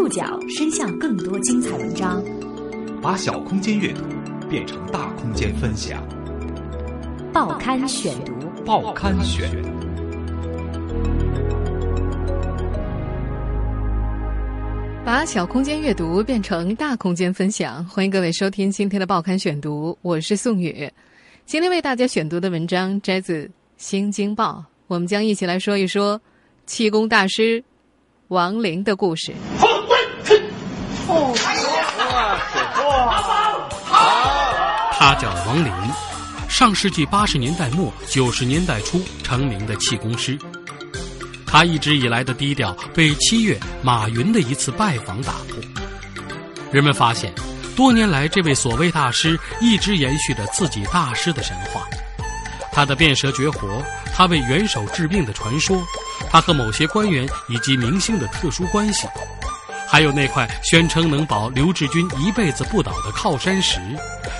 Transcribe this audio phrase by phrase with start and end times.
[0.00, 2.24] 触角伸向更多精彩文章，
[3.02, 4.02] 把小空间阅读
[4.48, 6.02] 变成大空间分享。
[7.34, 8.32] 报刊选读，
[8.64, 9.46] 报刊选。
[15.04, 20.90] 把小空间阅读变成大空间分享，欢迎各位收听今天的报刊选读，我是宋宇。
[21.44, 23.44] 今天为大家选读的文章摘自
[23.76, 26.18] 《新京报》，我们将一起来说一说
[26.64, 27.62] 气功大师。
[28.28, 29.32] 王林的故事。
[34.92, 35.72] 他叫王林，
[36.48, 40.38] 上世纪八十年代末九十年代初成名的气功师。
[41.46, 45.58] 他一直以来的低调被七月马云的一次拜访打破。
[46.70, 47.34] 人们发现，
[47.74, 51.82] 多年来这位所谓大师一直延续着自己大师的神话。
[52.70, 53.82] 他的变蛇绝活，
[54.14, 55.82] 他为元首治病的传说，
[56.30, 59.08] 他和某些官员以及明星的特殊关系，
[59.90, 63.80] 还有那块宣称能保刘志军一辈子不倒的靠山石，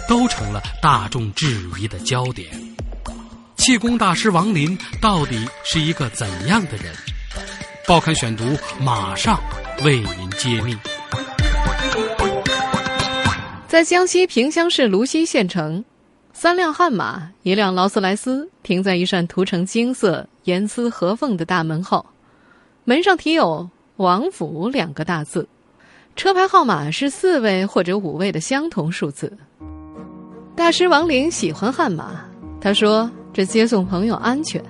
[0.08, 2.48] 都成了大众质疑的焦点。
[3.56, 6.94] 气功大师王林到底是一个怎样的人？
[7.86, 8.44] 报刊选读
[8.80, 9.40] 马上
[9.84, 10.76] 为您揭秘。
[13.66, 15.84] 在江西萍乡市芦溪县城。
[16.32, 22.06] 三辆悍马，一辆劳斯莱斯停在一扇涂成金色、严丝合缝的大门后，
[22.84, 23.68] 门上题有
[24.00, 25.46] “王府”两个大字，
[26.16, 29.30] 车牌号码是四位或者五位的相同数字。
[30.56, 32.24] 大师王林喜欢悍马，
[32.62, 34.62] 他说这接送朋友安全。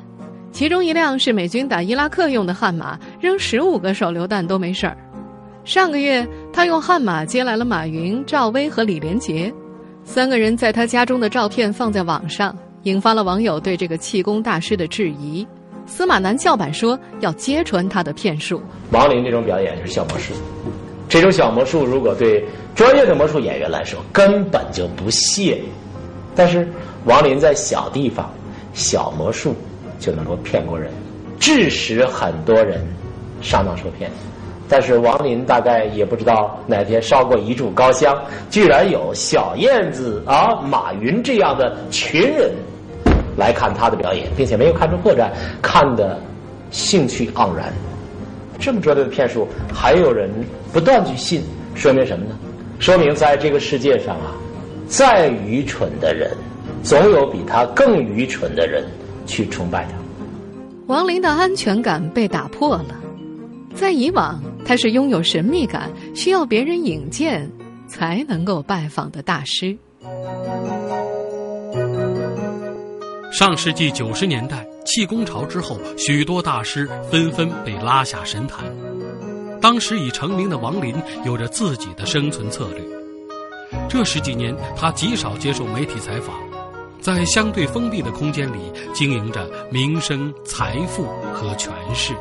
[0.50, 4.96] 其中一辆是美军打伊拉克用的悍马，扔十五个手榴弹都没事儿。
[5.64, 9.54] 上个月，他用悍马接来了马云、赵薇和李连杰。
[10.02, 15.46] 三个人在他家中的照片放在网上，引发了网友对这个气功大师的质疑。
[15.90, 18.62] 司马南叫板说要揭穿他的骗术。
[18.92, 20.32] 王林这种表演就是小魔术，
[21.08, 22.46] 这种小魔术如果对
[22.76, 25.60] 专业的魔术演员来说根本就不屑，
[26.36, 26.66] 但是
[27.06, 28.32] 王林在小地方
[28.72, 29.54] 小魔术
[29.98, 30.92] 就能够骗过人，
[31.40, 32.80] 致使很多人
[33.42, 34.08] 上当受骗。
[34.68, 38.16] 但是王林大概也不知道哪天烧过一炷高香，
[38.48, 42.52] 居然有小燕子啊、马云这样的群人
[43.40, 45.30] 来看他的表演，并且没有看出破绽，
[45.62, 46.20] 看的
[46.70, 47.72] 兴趣盎然。
[48.58, 50.30] 这么拙劣的骗术，还有人
[50.70, 51.42] 不断去信，
[51.74, 52.38] 说明什么呢？
[52.78, 54.36] 说明在这个世界上啊，
[54.86, 56.30] 再愚蠢的人，
[56.82, 58.84] 总有比他更愚蠢的人
[59.26, 59.92] 去崇拜他。
[60.86, 62.94] 王林的安全感被打破了。
[63.74, 67.48] 在以往，他是拥有神秘感、需要别人引荐
[67.86, 69.76] 才能够拜访的大师。
[73.30, 78.64] 上世纪九十年代气功潮之后，许多大师纷纷被拉下神坛。
[79.60, 82.82] 当时已成名的王林有着自己的生存策略。
[83.88, 86.34] 这十几年，他极少接受媒体采访，
[87.00, 88.58] 在相对封闭的空间里
[88.92, 92.12] 经营着名声、财富和权势。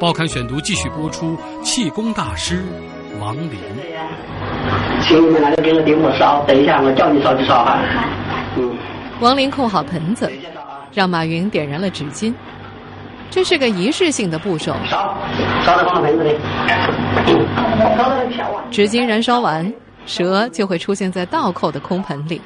[0.00, 2.64] 报刊选读继续播出，气功大师
[3.20, 3.56] 王林。
[5.02, 7.78] 请你们来给我点火烧，等一下我叫你烧就烧哈。
[9.22, 9.24] 嗯。
[9.24, 10.30] 王林控好盆子，
[10.92, 12.34] 让马云点燃了纸巾。
[13.30, 14.74] 这是个仪式性的步骤。
[14.84, 15.16] 烧，
[15.64, 16.36] 烧在放盆子里。
[18.70, 19.72] 纸巾燃烧完，
[20.04, 22.42] 蛇就会出现在倒扣的空盆里。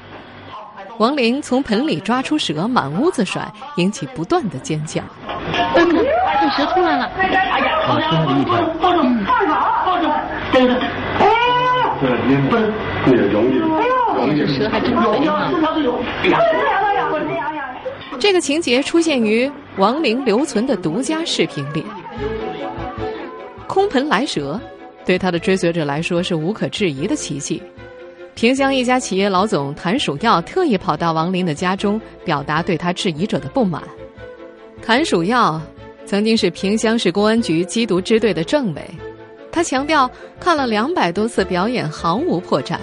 [0.99, 5.03] 王林从盆里抓出蛇，满屋子甩，引起不断的尖叫。
[5.75, 5.83] 这
[6.51, 7.11] 蛇出来了！
[7.19, 8.55] 哎呀，好出来了一条。
[8.81, 10.09] 抱住，放好，抱住，
[10.53, 10.75] 对着。
[11.21, 11.27] 哎，
[12.01, 13.59] 这也不也容易，
[14.35, 15.51] 这蛇还真肥啊！
[18.19, 21.85] 这个情节出现于王林留存的独家视频里。
[23.67, 24.61] 空盆来蛇，
[25.05, 27.63] 对他的追随者来说是无可置疑的奇迹。
[28.35, 33.83] 萍乡一家企业老总谭曙耀特意跑到王林的家中，表达对他质疑者的不满。
[34.83, 35.61] 谭曙耀。
[36.07, 38.83] 曾经是萍乡市公安局缉毒支队的政委，
[39.51, 40.09] 他强调
[40.39, 42.79] 看了两百多次表演毫无破绽，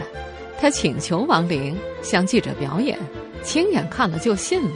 [0.64, 2.98] 他请求王林向记者表演，
[3.42, 4.72] 亲眼看了就信了。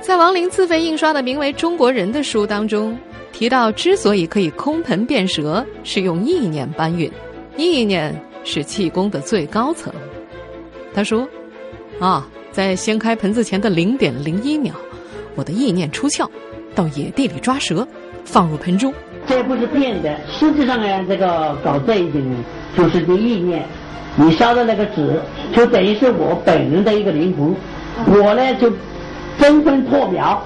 [0.00, 2.96] 在王林自费印刷的名为《中国人》的书当中，
[3.30, 7.12] 提到之所以可以空盆变蛇，是用意念搬运，
[7.58, 9.92] 意念是气功的最高层。
[10.94, 11.28] 他说
[12.00, 14.72] ：“啊，在掀开盆子前的零点零一秒，
[15.34, 16.26] 我的意念出窍。”
[16.74, 17.86] 到野地里抓蛇，
[18.24, 18.94] 放入盆中。
[19.26, 22.24] 这不是变的，实际上呢，这个搞这一点，
[22.74, 23.62] 就是个意念。
[24.16, 25.20] 你烧的那个纸，
[25.54, 27.54] 就等于是我本人的一个灵魂。
[28.06, 28.72] 我呢，就
[29.38, 30.42] 纷纷破表，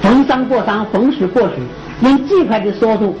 [0.00, 1.58] 逢山过山，逢水过水，
[2.02, 3.16] 用最快的速度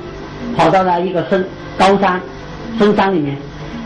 [0.56, 1.44] 跑到了一个深
[1.78, 2.20] 高山
[2.78, 3.36] 深山里面，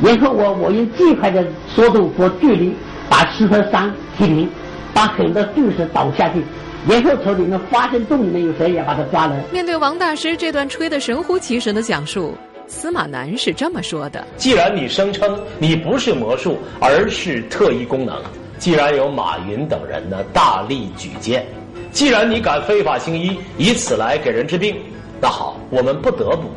[0.02, 2.74] 然后我我用最快的速度和距离
[3.08, 4.48] 把石头山踢平，
[4.92, 6.42] 把很多巨石倒下去，
[6.88, 9.34] 然后从里面发现洞里面有蛇也把它抓了。
[9.52, 12.36] 面对王大师这段吹得神乎其神的讲述，
[12.70, 18.16] 司马南是这么说的：既然你声称你不是魔术，而是特异功能，
[18.58, 21.44] 既然有马云等人呢大力举荐，
[21.90, 24.76] 既然你敢非法行医，以此来给人治病，
[25.20, 26.48] 那好，我们不得不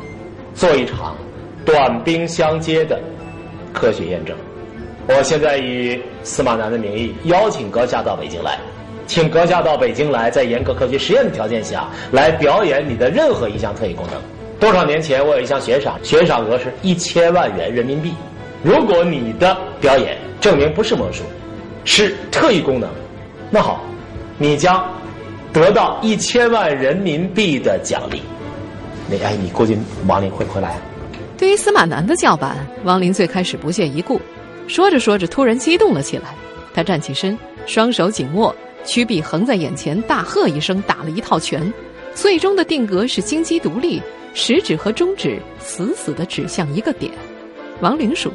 [0.54, 1.16] 做一场
[1.66, 3.00] 短兵相接的
[3.72, 4.36] 科学验证。
[5.08, 8.56] 我现在以司马南的名义邀请阁下到北京来，
[9.08, 14.22] 请阁下到北京来，在严格科学实验的条件下来表演你的任何一项特异功能。
[14.60, 18.12] 多少年前，我有一项悬赏，悬赏额是一千万元人民币。
[18.62, 21.22] 如果你的表演证明不是魔术，
[21.84, 22.88] 是特异功能，
[23.50, 23.84] 那好，
[24.38, 24.82] 你将
[25.52, 28.22] 得到一千万人民币的奖励。
[29.06, 30.80] 你哎，你估计王林会不会来啊？
[31.36, 34.18] 对于司马南的叫板，王林最开始不屑一顾，
[34.66, 36.34] 说着说着突然激动了起来。
[36.72, 37.36] 他站起身，
[37.66, 38.54] 双手紧握，
[38.86, 41.70] 曲臂横在眼前，大喝一声，打了一套拳。
[42.14, 44.00] 最终的定格是金鸡独立，
[44.34, 47.10] 食指和中指死死的指向一个点。
[47.80, 48.32] 王林说：“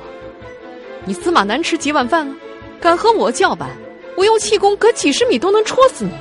[1.05, 2.35] 你司马南吃几碗饭啊？
[2.81, 3.69] 敢和我叫板？
[4.17, 6.11] 我用气功隔几十米都能戳死你！”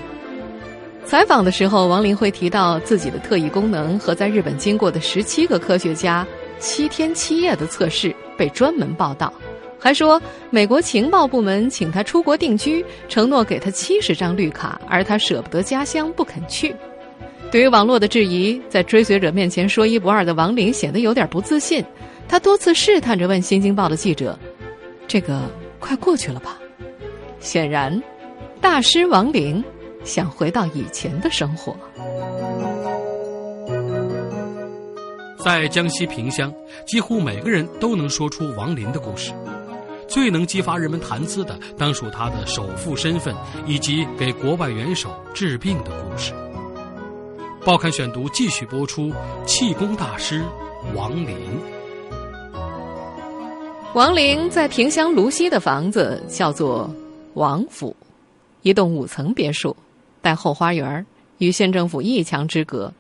[1.04, 6.26] 采访的时候，王林会提到自己的特异功能和在日本经过的十七个科学家
[6.60, 9.32] 七天七夜的测试被专门报道，
[9.78, 10.20] 还说
[10.50, 16.74] 美国情报部门请他出国定居，承诺给他七十张绿卡，而他舍不得家乡不肯去。
[17.50, 21.82] 对于网络的质疑，在追随者面前说一不二的王林显得有点不自信。
[22.28, 24.38] 他多次试探着问《新京报》的记者
[25.08, 25.40] ：“这个
[25.78, 26.58] 快过去了吧？”
[27.40, 28.02] 显然，
[28.60, 29.64] 大师王林
[30.04, 31.74] 想回到以前的生活。
[35.42, 36.52] 在江西萍乡，
[36.86, 39.32] 几乎每个人都能说出王林的故事。
[40.06, 43.34] 最能激发人们谈资的，当属他的首富身份
[43.66, 46.34] 以及给国外元首治病的故事。
[47.68, 49.12] 报刊选读继续播出：
[49.44, 50.42] 气功大师
[50.96, 51.36] 王林。
[53.92, 56.90] 王林在萍乡芦溪的房子叫做
[57.34, 57.94] 王府，
[58.62, 59.76] 一栋五层别墅，
[60.22, 61.04] 带后花园，
[61.36, 62.90] 与县政府一墙之隔。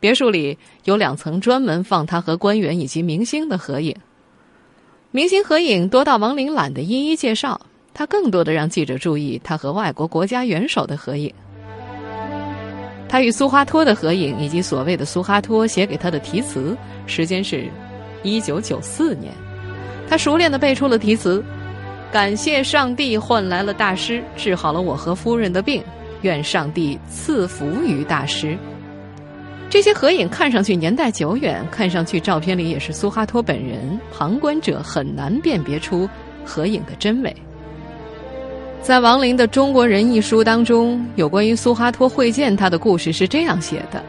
[0.00, 3.96] 别墅里有两层专门放他和官员以及明星的合影。
[5.12, 7.58] 明星合影多到王林懒得一一介绍，
[7.94, 11.32] 他更多的让记者注意他和外国国家元首的合影。
[13.08, 17.68] 他与苏哈托的合影，以及所谓的苏哈托写给他的题词，时间是，
[18.22, 19.32] 一九九四年。
[20.08, 21.42] 他熟练的背出了题词
[22.12, 25.82] ：“感谢上帝换来了大师，治好了我和夫人的病，
[26.22, 28.58] 愿上帝赐福于大师。”
[29.70, 36.08] 这些合影看上去年代久远，看上去照片里也是苏哈托本人，旁观者很难辨别出
[36.44, 37.34] 合影的真伪。
[38.84, 44.04] 在王林的《中国人》一书当中，有关于苏哈托会见他的故事是这样写的：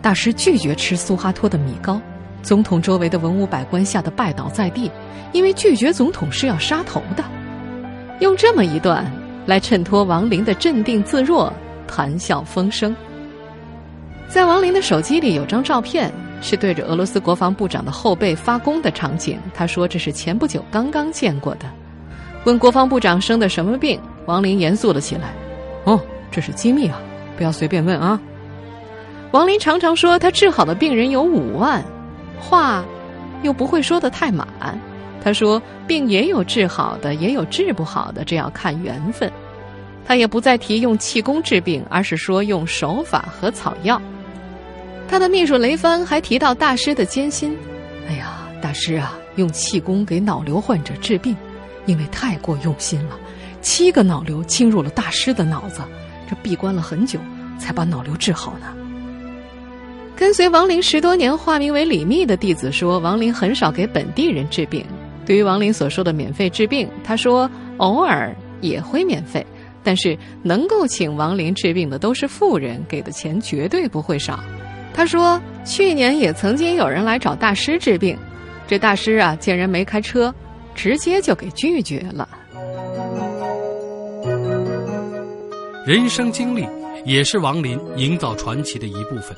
[0.00, 2.00] 大师拒绝吃苏哈托的米糕，
[2.42, 4.90] 总统周围的文武百官吓得拜倒在地，
[5.32, 7.22] 因为拒绝总统是要杀头的。
[8.20, 9.04] 用这么一段
[9.44, 11.52] 来衬托王林的镇定自若、
[11.86, 12.96] 谈笑风生。
[14.28, 16.10] 在王林的手机里有张照片，
[16.40, 19.38] 是对着俄罗斯国防部长的后背发功的场景。
[19.52, 21.66] 他说这是前不久刚刚见过的。
[22.44, 24.00] 问国防部长生的什么病？
[24.26, 25.32] 王林严肃了起来。
[25.84, 27.00] 哦，这是机密啊，
[27.36, 28.20] 不要随便问啊。
[29.30, 31.84] 王林常常说他治好的病人有五万，
[32.40, 32.84] 话
[33.42, 34.46] 又不会说的太满。
[35.22, 39.30] 他说病也有治好的，也有治不好的，这要看缘分。
[40.06, 44.00] 他也不再提用气功治病，而是说用手法和草药。
[45.08, 47.54] 他的秘书雷帆还提到大师的艰辛。
[48.08, 51.36] 哎呀，大师啊，用气功给脑瘤患者治病。
[51.88, 53.18] 因为太过用心了，
[53.62, 55.80] 七个脑瘤侵入了大师的脑子，
[56.28, 57.18] 这闭关了很久
[57.58, 58.66] 才把脑瘤治好呢。
[60.14, 64.84] 跟随王林十多年、化名为李密的弟子说，王林很少给本地人治病。
[65.24, 69.46] 对于王林所说的免费治病，他说偶尔也会免费，
[69.82, 74.38] 但是能够请王林治病的都是富人，给的钱绝对不会少。
[74.92, 78.18] 他说去年也曾经有人来找大师治病，
[78.66, 80.34] 这大师啊见人没开车。
[80.78, 82.28] 直接就给拒绝了。
[85.84, 86.64] 人生经历
[87.04, 89.36] 也是王林营造传奇的一部分。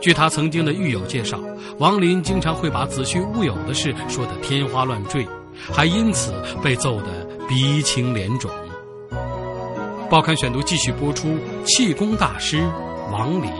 [0.00, 1.38] 据他曾经的狱友介绍，
[1.78, 5.26] 王林经常会把子虚乌有的事说得天花乱坠，
[5.70, 8.50] 还因此被揍得鼻青脸肿。
[10.08, 12.66] 报刊选读继续播出：气功大师
[13.12, 13.50] 王林。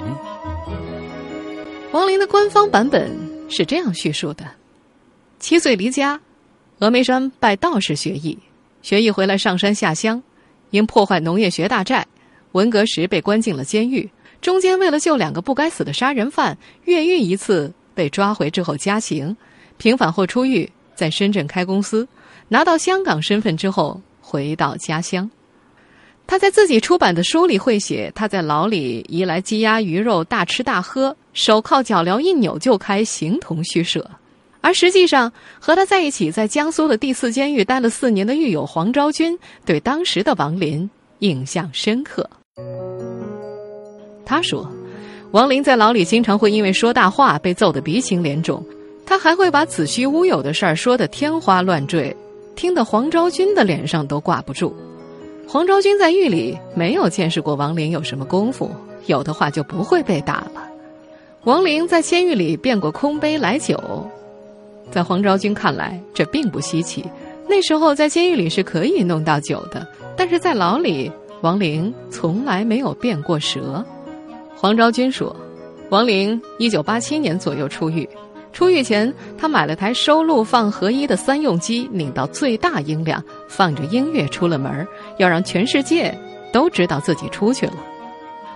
[1.93, 3.15] 王林的官方版本
[3.51, 4.47] 是这样叙述的：
[5.39, 6.21] 七岁离家，
[6.85, 8.39] 峨眉山拜道士学艺，
[8.83, 10.23] 学艺回来上山下乡，
[10.69, 12.07] 因破坏农业学大寨，
[12.53, 14.07] 文革时被关进了监狱。
[14.43, 19.35] 中间为了救两个不该死的杀人犯，越狱一次被抓回之后加刑，
[19.79, 22.07] 平反后出狱，在深圳开公司，
[22.49, 25.31] 拿到香港身份之后回到家乡。
[26.27, 34.11] 他在自己出版的书里会写，他在牢里移来鸡鸭鱼肉，大吃大喝，手铐脚镣一扭就开，形同虚设。
[34.65, 35.31] 而实际上，
[35.61, 42.27] 和他在一起在江苏的第四监狱待了四年的狱友黄昭君，对当时的王林印象深刻。
[44.25, 44.67] 他说，
[45.33, 48.65] 王林在牢里经常会因为说大话被揍得鼻青脸肿，
[49.05, 52.17] 他还会把子虚乌有的事儿说得天花乱坠，
[52.57, 54.75] 听得黄昭君的脸上都挂不住。
[55.47, 58.71] 黄昭君在狱里没有见识过王林有什么功夫，
[59.05, 60.67] 有的话就不会被打了。
[61.43, 63.79] 王林在监狱里变过空杯来酒，
[64.91, 67.05] 在黄昭君看来这并不稀奇。
[67.49, 69.87] 那时候在监狱里是可以弄到酒的，
[70.17, 71.13] 但是在牢里，
[71.43, 73.85] 王玲从来没有变过蛇。
[74.57, 75.35] 黄昭君说，
[75.91, 78.09] 王玲一九八七年左右出狱。
[78.53, 84.87] 出狱前，他买了台收录放合一的三用机，拧到最大音量，放着音乐出了门，
[85.19, 86.17] 要让全世界
[86.53, 87.75] 都知道自己出去了。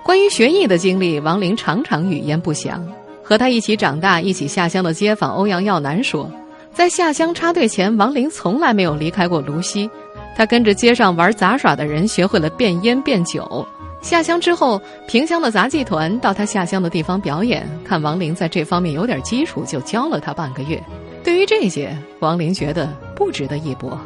[0.04, 2.86] 关于学艺的经历，王林常常语焉不详。
[3.28, 6.32] 和他一起长大、一起下乡的街坊欧阳耀南说，
[6.72, 9.90] 在下乡插队前，王林从来没有离开过芦溪。
[10.34, 13.68] 他跟着街上玩杂耍的人学会了变烟变酒。
[14.00, 20.82] 下乡之后，萍乡的杂技团到他下乡的地方表演，看王林在这方面有点基础，就教了他半个月。
[21.22, 24.00] 对于这些，王林觉得不值得一搏。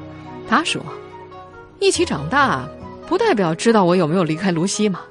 [0.49, 0.83] 他说
[1.79, 2.69] ：“一起长大，
[3.07, 5.03] 不代表知道我有没有离开芦溪吗。”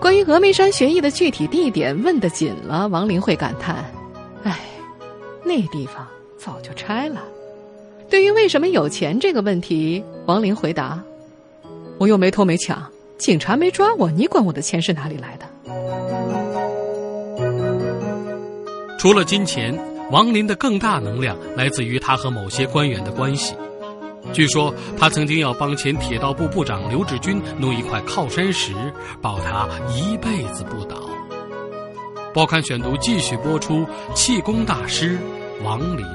[0.00, 3.84] 关于峨眉山学艺的具体地点，问得紧了，王林会感叹
[4.44, 4.58] ：“哎，
[5.44, 7.22] 那地方早就拆了。”
[8.08, 11.02] 对于为什么有钱这个问题，王林回答
[11.98, 12.82] ：“我又没偷没抢。”
[13.18, 15.44] 警察没抓我，你管我的钱是哪里来的？
[18.96, 19.76] 除了金钱，
[20.12, 23.54] 王林的更大能量来自于他和某些官员的关系。
[24.32, 28.72] 据说他曾经要帮前铁道部部长刘志军弄一块靠山石，
[29.20, 30.96] 保他一辈子不倒。
[32.34, 35.18] 报刊选读继续播出：气功大师
[35.64, 36.06] 王林。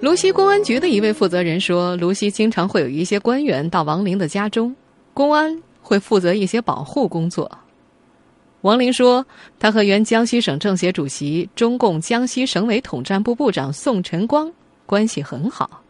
[0.00, 4.76] 芦溪公安局的一位负责人说，芦溪经常会有一些官员到王林的家中，
[5.12, 7.50] 公安会负责一些保护工作。
[8.60, 9.26] 王林说，
[9.58, 14.52] 他和原江西省政协主席、中共江西省委统战部部长宋晨光
[14.88, 15.82] 关系很好。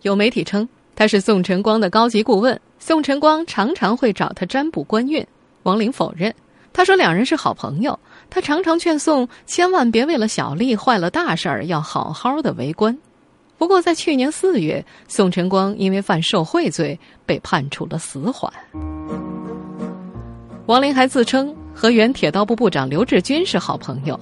[0.00, 5.24] 有媒体称他是宋晨光的高级顾问，宋晨光常常会找他占卜官运。
[5.64, 6.34] 王林否认，
[6.72, 7.98] 他说两人是好朋友，
[8.30, 12.96] 他常常劝宋千万别为了小利坏了大事儿，要好好的为官。
[13.58, 18.50] 不过，在去年四月，宋晨光因为犯受贿罪被判处了死缓。
[20.66, 24.18] 王林还自称和原铁道部部长刘志军是好朋友。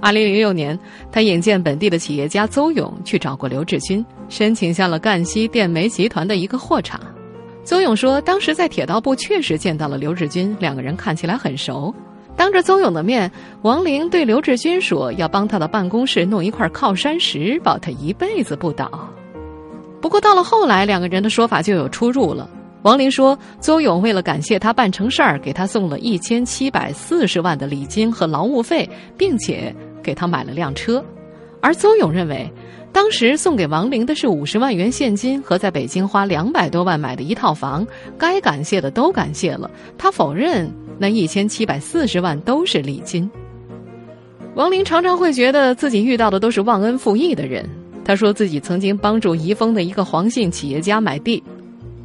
[0.00, 0.78] 二零零六年，
[1.10, 7.00] 他引荐本地的企业家邹勇去找过刘志军，申请下了赣西电煤集团的一个货场。
[7.64, 11.92] 邹勇说，当时在铁道部确实见到了刘志军，两个人看起来很熟。
[12.36, 13.30] 当着邹勇的面，
[13.62, 19.08] 王林对刘志军说：“要帮他的办公室弄一块靠山石，保他一辈子不倒。”
[20.02, 22.48] 不过到了后来，两个人的说法就有出入了。
[22.86, 28.88] 王林说，邹勇为了感谢他办成事儿，给他送了一千七百四十万的礼金和劳务费，
[29.18, 29.74] 并且
[30.04, 31.04] 给他买了辆车。
[31.60, 32.48] 而邹勇认为，
[32.92, 37.84] 当时送给王林的是五十万元现金和在北京花两百多万买的一套房，
[38.16, 39.68] 该感谢的都感谢了。
[39.98, 40.72] 他否认。
[40.96, 43.28] 那一千七百四十万都是礼金。
[44.54, 47.68] 王林常常会觉得自己遇到的都是忘恩负义的人。
[48.04, 51.42] 他说自己曾经帮助宜丰的一个黄姓企业家买地，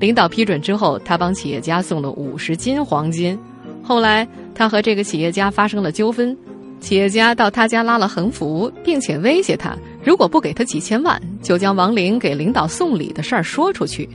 [0.02, 3.38] 领导批准之后，他帮企业家送了五十斤黄金。
[3.84, 6.36] 后来他和这个企业家发生了纠纷，
[6.80, 14.10] 企业家到他家拉了横幅，并且威胁他，如果不给他几千万，就将王林给领导送礼的事儿说出去。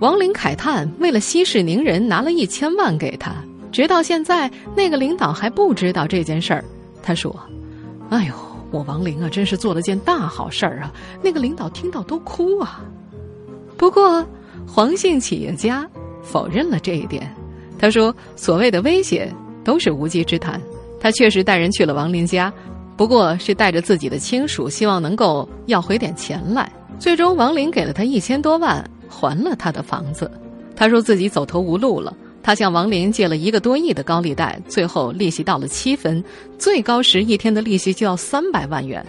[0.00, 3.32] 王林慨叹，为了息事宁人，拿了一千万给他。
[3.70, 6.64] 直到现在，那个领导还不知道这件事儿。
[7.00, 7.34] 他说
[8.10, 8.34] ：“哎呦，
[8.72, 10.92] 我王林啊，真是做了件大好事儿啊！
[11.22, 12.84] 那个领导听到都哭啊。”
[13.76, 14.24] 不过，
[14.66, 15.88] 黄姓企业家
[16.22, 17.32] 否认了这一点。
[17.78, 20.60] 他说：“所谓的威胁都是无稽之谈。
[21.00, 22.52] 他确实带人去了王林家，
[22.96, 26.70] 不过是带着自己的亲属，希望能够要回点钱来。
[26.98, 30.30] 最终，王林给了他一千多万，还了他的房子。
[30.74, 36.22] 他说自己走投无路了。”他向王林借了一个多亿的高利贷，最后利息到了七分，
[36.58, 39.02] 最高时一天的利息就要三百万元。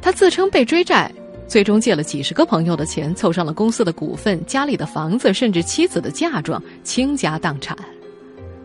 [0.00, 1.08] 他自称被追债，
[1.52, 7.76] 最终借了几十个朋友的钱，凑上了公司的股份、家里的房子，甚至妻子的嫁妆，倾家荡产。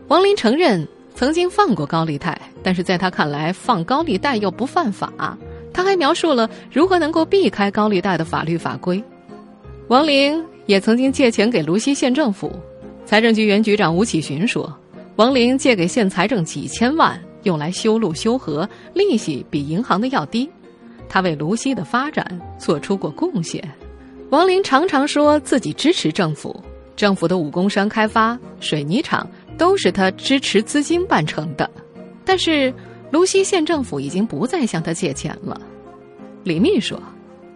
[0.06, 5.36] 王林承认曾经放过高利贷，但是在他看来，放高利贷又不犯法。
[5.70, 9.04] 他还描述了如何能够避开高利贷的法律法规。
[9.88, 12.50] 王林也曾经借钱给泸溪县政府。
[13.04, 14.74] 财政局原局长吴启寻说
[15.16, 20.48] ：“王林借给县财政几千万，用来修路修河，利息比银行的要低。
[21.08, 23.62] 他为泸溪的发展做出过贡献。”
[24.30, 26.54] 王林常常说自己支持政府，
[26.94, 31.68] 政府的五工山开发、水泥厂都是他支持资金办成的。
[32.24, 32.72] 但是
[33.10, 35.58] 泸溪县政府已经不再向他借钱了。
[36.44, 37.02] 李密说：“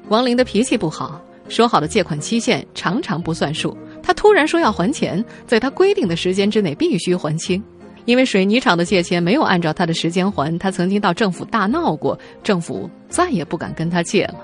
[0.09, 7.62] 王林的脾气不好，说好的借款期限常常不算数。”他突然说要还钱，在他规定的时间之内必须还清，
[8.04, 14.35] 因为水泥厂的借钱没有按照他的时间还，他曾经到政府大闹过，政府再也不敢跟他借了。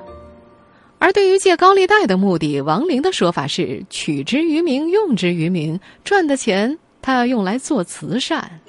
[0.98, 8.60] 而对于借高利贷的目的，王林的说法是取之于民，用之于民，赚的钱他要用来做慈善。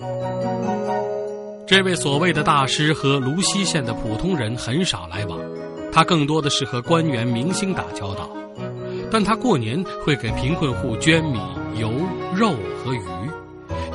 [1.68, 5.40] 这位所谓的大师和泸溪县的普通人很少来往，
[5.92, 8.30] 他更多的是和官员、明星打交道。
[9.12, 11.40] 但他过年会给贫困户捐米、
[11.80, 11.92] 油、
[12.36, 12.54] 肉
[12.84, 13.29] 和鱼，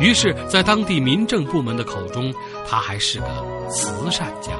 [0.00, 2.32] 于是，在当地民政部门的口中，
[2.66, 3.26] 他还是个
[3.70, 4.52] 慈善家。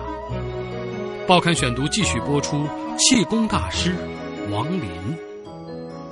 [1.27, 3.95] 报刊选读继续播出：气功大师
[4.51, 4.89] 王林。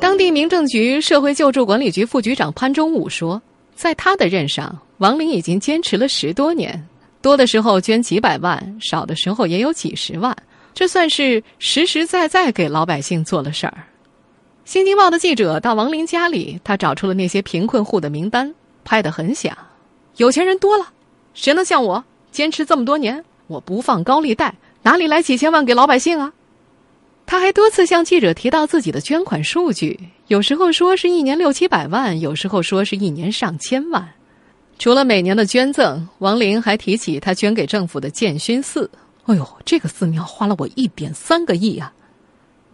[0.00, 3.40] 当地民政局社会救助管理局副局长潘忠武说，
[3.74, 6.84] 在他的任上，王林已经坚持了十多年，
[7.20, 10.36] 多的时候捐几百万，少的时候也有几十万，
[10.74, 13.74] 这算是实实在在给老百姓做了事儿。
[14.64, 18.52] 《新京报》的记者到王林家里，他找出了那些贫困户的名单，
[18.84, 19.56] 拍得很响。
[20.16, 20.92] 有钱人多了，
[21.34, 23.24] 谁能像我坚持这么多年？
[23.46, 26.32] 我不放高利贷，哪里来几千万给老百姓啊？
[27.26, 34.06] 他还多次向记者提到自己的捐款数据，有时候说是一年六七百万，有时候说是一年上千万。
[34.78, 38.90] 除了每年的捐赠，王林还提起他捐给政府的建勋寺。
[39.26, 41.92] 哎呦，这个寺庙花了我一点三个亿啊！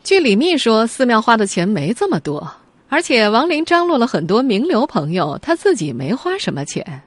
[0.03, 2.51] 据李密说，寺庙花的钱没这么多，
[2.88, 7.03] 而且王林张罗了很多名流朋友，他自己没花什么钱。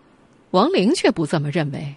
[0.51, 1.95] 王林却不这么认为。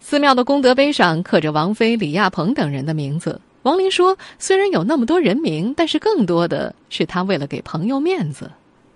[0.00, 3.40] 寺庙的功德碑上刻着王菲、李亚鹏等人的名字。
[3.62, 8.50] 王林说，虽然有那么多人名，但是更多的是他为了给朋友面子。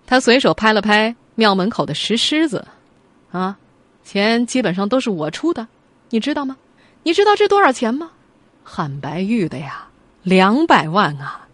[0.06, 2.64] 他随手拍了拍庙门口的石狮子，
[3.32, 3.58] 啊，
[4.04, 5.66] 钱基本上都是我出的，
[6.10, 6.56] 你知道吗？
[7.02, 8.12] 你知道这多少钱吗？
[8.62, 9.88] 汉白玉的呀。
[10.22, 11.48] 两百万啊！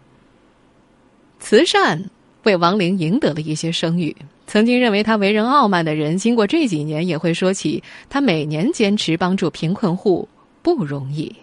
[1.39, 2.09] 慈善
[2.47, 4.15] 为王林赢得了一些声誉。
[4.47, 10.25] 曾经认为他为人傲慢的人，经过这几年也会说起他每年坚持帮助贫困户
[10.61, 11.35] 不容易。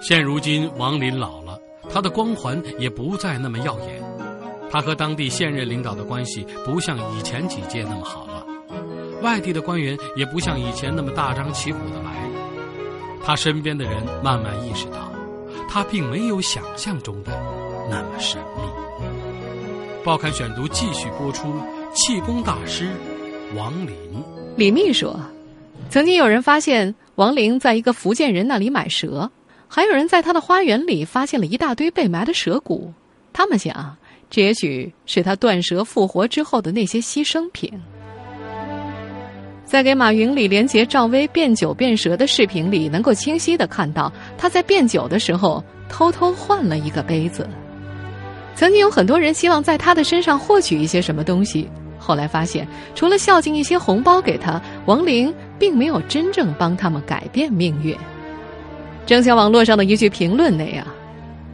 [0.00, 1.58] 现如今，王林老了，
[1.90, 4.00] 他的光环也不再那么耀眼。
[4.70, 8.46] 他和当地现任领导的关系不像以前几届那么好了，
[9.22, 12.12] 外地的官员也不像以前那么大张旗鼓的来。
[13.24, 15.05] 他身边的人慢慢意识到，
[15.68, 17.32] 他并没有想象中的
[17.90, 18.62] 那么神秘。
[20.04, 21.52] 报刊选读继续播出：
[21.92, 22.88] 气功大师
[23.56, 23.94] 王林。
[24.56, 25.18] 李密说，
[25.90, 29.30] 曾经有人发现王林在一个福建人那里买蛇，
[29.68, 32.92] 还有人在他的花园里发现了一大堆被埋的蛇骨。
[33.32, 33.96] 他们想，
[34.30, 37.72] 这也许是他断蛇复活之后的那些牺牲品。
[39.66, 47.48] 在给马云、李连杰、赵薇变酒变蛇的视频里，能够清晰的看到他在变酒的时候偷偷换了一个杯子。
[48.54, 57.94] 曾经有很多人希望在他的身上获取一些什么东西，后来发现，除了孝敬一些红包给他，王林并没有真正帮他们改变命运。
[59.04, 60.86] 正像网络上的一句评论那样：“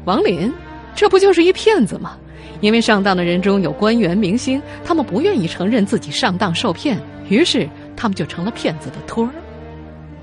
[0.04, 0.52] 王林，
[0.94, 2.18] 这不就是一骗子吗？
[2.60, 7.66] 因为上当的人中有官员、明星，他们不愿意承认自己上当受骗，于是。”
[8.02, 9.30] 他们就成了骗子的托儿。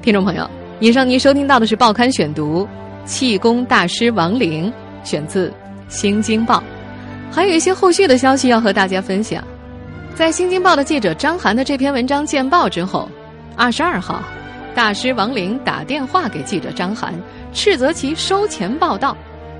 [0.01, 0.45] 听众朋友，
[0.81, 2.67] 以上您收听到的是《报刊选读》，
[3.05, 4.69] 气功大师王林
[5.05, 5.47] 选自
[5.87, 6.57] 《新京报》，
[7.33, 9.41] 还有一些后续的消息要和大家分享。
[10.13, 13.07] 在《新京报》的记者张涵的这篇文章见报之后，
[13.55, 14.21] 二十二号，
[14.75, 17.13] 大师王林打电话给记者张涵，
[17.53, 19.15] 斥责其收钱报道。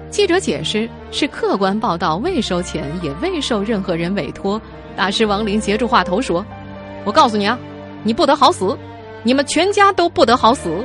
[0.10, 4.62] 记者解释是客观报道，未收钱，也未受任何人委托。
[4.97, 6.45] 大师王林截住话头说
[7.05, 7.58] ：“我告诉你啊。”
[8.04, 8.78] 你不得好死，
[9.24, 10.84] 你们全家都不得好死。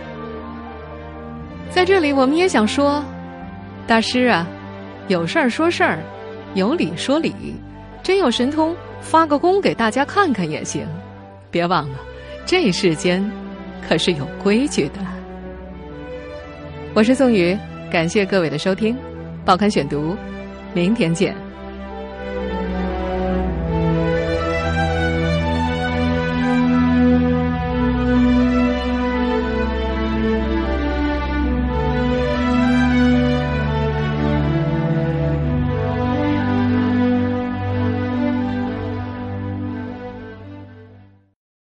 [1.70, 3.02] 在这里，我们也想说，
[3.86, 4.46] 大师啊，
[5.08, 5.98] 有事儿说事儿，
[6.54, 7.34] 有理说理。
[8.02, 10.86] 真有神通，发个功给大家看看也行。
[11.50, 11.98] 别忘了，
[12.44, 13.24] 这世间
[13.88, 15.00] 可是有规矩的。
[16.94, 17.56] 我是宋宇，
[17.90, 18.94] 感谢各位的收听，
[19.44, 20.12] 《报刊选读》，
[20.74, 21.43] 明天见。